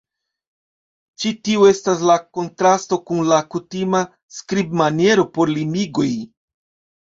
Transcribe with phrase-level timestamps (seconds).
[1.23, 4.01] Ĉi tiu estas en kontrasto kun la kutima
[4.39, 6.09] skribmaniero por limigoj.